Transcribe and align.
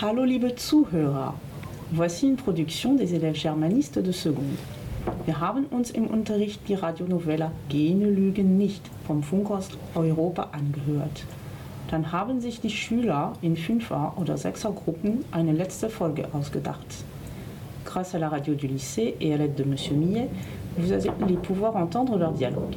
Hallo 0.00 0.22
liebe 0.22 0.54
Zuhörer, 0.54 1.34
voici 1.90 2.28
une 2.28 2.36
production 2.36 2.94
des 2.94 3.14
élèves 3.14 3.42
germanistes 3.42 4.00
de 4.00 4.12
seconde. 4.12 4.56
Wir 5.24 5.40
haben 5.40 5.66
uns 5.66 5.90
im 5.90 6.06
Unterricht 6.06 6.60
die 6.68 6.74
Radionovella 6.74 7.50
Gene 7.68 8.08
lügen 8.10 8.56
nicht 8.56 8.82
vom 9.06 9.24
Funkhaus 9.24 9.70
Europa 9.96 10.50
angehört. 10.52 11.24
Dann 11.90 12.12
haben 12.12 12.40
sich 12.40 12.60
die 12.60 12.70
Schüler 12.70 13.32
in 13.42 13.56
Fünfer- 13.56 14.14
oder 14.16 14.36
Sechsergruppen 14.36 15.24
eine 15.32 15.52
letzte 15.52 15.90
Folge 15.90 16.28
ausgedacht. 16.32 16.86
Grâce 17.84 18.14
à 18.14 18.18
la 18.18 18.28
radio 18.28 18.54
du 18.54 18.66
lycée 18.66 19.14
et 19.20 19.34
à 19.34 19.36
l'aide 19.36 19.54
de 19.54 19.64
Monsieur 19.64 19.94
Millet, 19.94 20.28
vous 20.76 20.92
allez 20.92 21.36
pouvoir 21.42 21.76
entendre 21.76 22.16
leur 22.18 22.32
dialogue. 22.32 22.74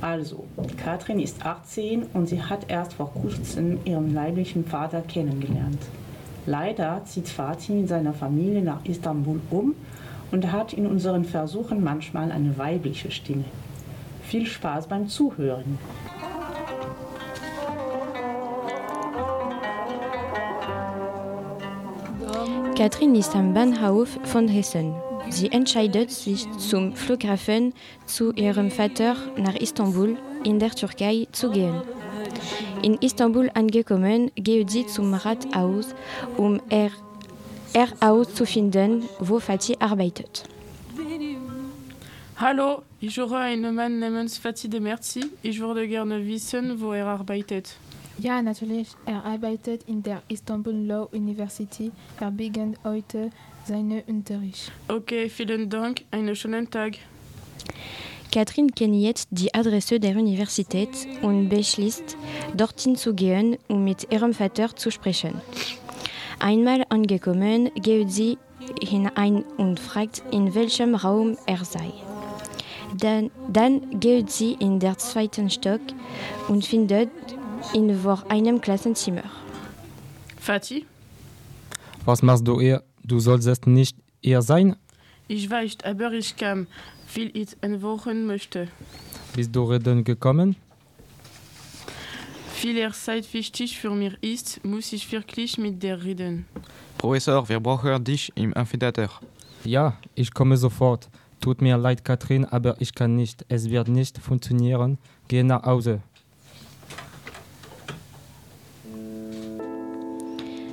Also, 0.00 0.44
Katrin 0.76 1.18
ist 1.18 1.44
18 1.44 2.06
und 2.14 2.28
sie 2.28 2.42
hat 2.42 2.68
erst 2.68 2.94
vor 2.94 3.12
kurzem 3.12 3.78
ihren 3.84 4.14
leiblichen 4.14 4.64
Vater 4.64 5.02
kennengelernt. 5.02 5.80
Leider 6.46 7.02
zieht 7.04 7.28
Fatih 7.28 7.74
mit 7.74 7.88
seiner 7.88 8.14
Familie 8.14 8.62
nach 8.62 8.84
Istanbul 8.84 9.40
um 9.50 9.74
und 10.32 10.50
hat 10.50 10.72
in 10.72 10.86
unseren 10.86 11.24
Versuchen 11.24 11.84
manchmal 11.84 12.32
eine 12.32 12.56
weibliche 12.56 13.10
Stimme. 13.10 13.44
Viel 14.22 14.46
Spaß 14.46 14.86
beim 14.86 15.08
Zuhören. 15.08 15.78
Katrin 22.78 23.16
ist 23.16 23.34
am 23.34 23.54
Bahnhof 23.54 24.20
von 24.22 24.46
Hessen. 24.46 24.94
Sie 25.30 25.50
entscheidet 25.50 26.12
sich 26.12 26.48
zum 26.58 26.94
Flughafen 26.94 27.74
zu 28.06 28.32
ihrem 28.34 28.70
Vater 28.70 29.16
nach 29.36 29.56
Istanbul 29.56 30.16
in 30.44 30.60
der 30.60 30.70
Türkei 30.70 31.26
zu 31.32 31.50
gehen. 31.50 31.74
In 32.82 32.94
Istanbul 33.00 33.50
angekommen, 33.52 34.30
geht 34.36 34.70
sie 34.70 34.86
zum 34.86 35.12
Rathaus, 35.12 35.86
um 36.36 36.60
er 36.68 36.92
herauszufinden, 37.74 39.08
wo 39.18 39.40
Fatih 39.40 39.74
arbeitet. 39.80 40.44
Hallo, 42.36 42.82
ich 43.00 43.16
höre 43.16 43.38
einen 43.38 43.74
Mann 43.74 43.98
namens 43.98 44.38
Fatih 44.38 44.68
Demerzi. 44.68 45.24
Ich 45.42 45.58
würde 45.58 45.88
gerne 45.88 46.24
wissen, 46.24 46.80
wo 46.80 46.92
er 46.92 47.06
arbeitet. 47.06 47.74
Ja, 48.20 48.42
natürlich. 48.42 48.88
Er 49.06 49.24
arbeitet 49.24 49.84
in 49.86 50.02
der 50.02 50.22
Istanbul 50.28 50.74
Law 50.74 51.08
University. 51.12 51.92
Er 52.18 52.32
beginnt 52.32 52.78
heute 52.82 53.30
seinen 53.64 54.02
Unterricht. 54.08 54.72
Okay, 54.88 55.28
vielen 55.28 55.70
Dank. 55.70 56.02
Einen 56.10 56.34
schönen 56.34 56.68
Tag. 56.68 56.94
Katrin 58.32 58.74
kennt 58.74 58.96
jetzt 58.96 59.28
die 59.30 59.54
Adresse 59.54 60.00
der 60.00 60.16
Universität 60.16 60.90
und 61.22 61.48
beschließt, 61.48 62.16
dorthin 62.56 62.96
zu 62.96 63.14
gehen, 63.14 63.56
um 63.68 63.84
mit 63.84 64.12
ihrem 64.12 64.34
Vater 64.34 64.74
zu 64.74 64.90
sprechen. 64.90 65.40
Einmal 66.40 66.84
angekommen, 66.88 67.70
geht 67.74 68.10
sie 68.10 68.36
hinein 68.82 69.44
und 69.56 69.78
fragt, 69.78 70.22
in 70.32 70.54
welchem 70.54 70.94
Raum 70.94 71.38
er 71.46 71.64
sei. 71.64 71.92
Dann, 72.96 73.30
dann 73.48 74.00
geht 74.00 74.30
sie 74.30 74.54
in 74.54 74.80
den 74.80 74.98
zweiten 74.98 75.50
Stock 75.50 75.80
und 76.48 76.64
findet 76.64 77.10
ihn 77.74 77.98
vor 77.98 78.24
einem 78.30 78.60
Klassenzimmer. 78.60 79.24
Fatih? 80.38 80.86
Was 82.04 82.22
machst 82.22 82.46
du 82.46 82.60
hier? 82.60 82.82
Du 83.04 83.20
solltest 83.20 83.66
nicht 83.66 83.96
hier 84.22 84.42
sein? 84.42 84.76
Ich 85.28 85.50
weiß, 85.50 85.78
aber 85.84 86.12
ich 86.12 86.36
kam, 86.36 86.66
weil 87.14 87.30
ich 87.34 87.56
entwochen 87.60 88.26
möchte. 88.26 88.68
Bist 89.34 89.54
du 89.54 89.64
reden 89.64 90.04
gekommen? 90.04 90.56
Viel 92.54 92.76
er 92.78 92.92
Zeit 92.92 93.32
wichtig 93.34 93.78
für 93.78 93.90
mich 93.90 94.14
ist, 94.20 94.64
muss 94.64 94.92
ich 94.92 95.10
wirklich 95.12 95.58
mit 95.58 95.82
dir 95.82 96.02
reden. 96.02 96.46
Professor, 96.96 97.48
wir 97.48 97.60
brauchen 97.60 98.02
dich 98.02 98.32
im 98.34 98.52
Amphitheater. 98.54 99.10
Ja, 99.64 99.96
ich 100.14 100.32
komme 100.32 100.56
sofort. 100.56 101.08
Tut 101.40 101.62
mir 101.62 101.76
leid, 101.76 102.04
Katrin, 102.04 102.44
aber 102.44 102.74
ich 102.80 102.94
kann 102.94 103.14
nicht. 103.14 103.44
Es 103.48 103.70
wird 103.70 103.88
nicht 103.88 104.18
funktionieren. 104.18 104.98
Geh 105.28 105.42
nach 105.42 105.62
Hause. 105.62 106.00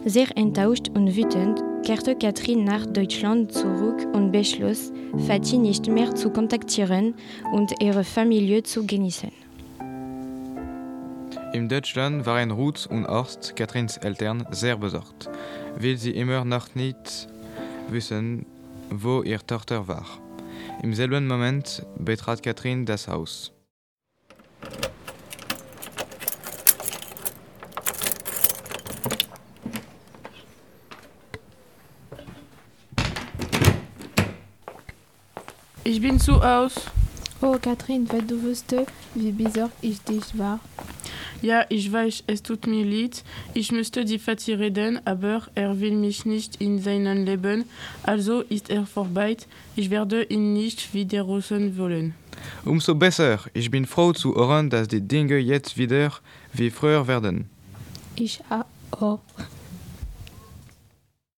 Sehr 0.08 0.38
enttäuscht 0.38 0.90
und 0.94 1.16
wütend 1.16 1.64
kehrte 1.84 2.16
Katrin 2.16 2.64
nach 2.64 2.86
Deutschland 2.86 3.52
zurück 3.52 4.06
und 4.14 4.32
beschloss, 4.32 4.94
Fatih 5.26 5.58
nicht 5.58 5.88
mehr 5.88 6.14
zu 6.14 6.30
kontaktieren 6.30 7.16
und 7.52 7.74
ihre 7.82 8.04
Familie 8.04 8.62
zu 8.62 8.86
genießen. 8.86 9.32
In 11.54 11.68
Deutschland 11.68 12.28
waren 12.28 12.52
Ruth 12.52 12.86
und 12.86 13.08
Horst, 13.08 13.56
Katrins 13.56 13.98
Eltern, 13.98 14.46
sehr 14.52 14.78
besorgt, 14.78 15.28
weil 15.80 15.98
sie 15.98 16.12
immer 16.12 16.46
noch 16.46 16.76
nicht 16.76 17.28
wissen, 17.90 18.46
wo 18.92 19.24
ihre 19.24 19.44
Tochter 19.48 19.88
war. 19.88 20.06
Im 20.84 20.94
selben 20.94 21.26
Moment 21.26 21.84
betrat 21.98 22.44
Katrin 22.44 22.86
das 22.86 23.08
Haus. 23.08 23.52
Ich 35.88 36.02
bin 36.02 36.20
zu 36.20 36.44
Haus. 36.44 36.74
Oh, 37.42 37.58
Katrin, 37.62 38.12
wenn 38.12 38.26
du 38.26 38.42
wüsstest, 38.42 38.90
wie 39.14 39.32
besorgt 39.32 39.76
ich 39.84 40.02
dich 40.02 40.36
war. 40.36 40.60
Ja, 41.44 41.64
ich 41.70 41.94
weiß, 41.94 42.24
es 42.26 42.42
tut 42.42 42.66
mir 42.66 42.84
leid. 42.84 43.24
Ich 43.54 43.72
müsste 43.72 44.04
die 44.04 44.18
Fatih 44.18 44.56
reden, 44.56 45.00
aber 45.06 45.44
er 45.54 45.80
will 45.80 45.92
mich 45.92 46.26
nicht 46.26 46.56
in 46.60 46.82
seinem 46.82 47.24
Leben, 47.24 47.66
also 48.02 48.42
ist 48.42 48.72
er 48.72 48.88
vorbei. 48.88 49.38
Ich 49.76 49.92
werde 49.92 50.24
ihn 50.24 50.54
nicht 50.54 50.92
wiedersehen 50.96 51.78
wollen. 51.78 52.16
Umso 52.66 52.96
besser. 52.96 53.40
Ich 53.54 53.70
bin 53.70 53.86
froh 53.86 54.12
zu 54.12 54.34
hören, 54.34 54.72
dass 54.72 54.88
die 54.88 55.02
Dinge 55.02 55.38
jetzt 55.38 55.78
wieder 55.78 56.14
wie 56.52 56.72
früher 56.72 57.08
werden. 57.08 57.48
Ich 58.16 58.42
auch. 58.90 59.20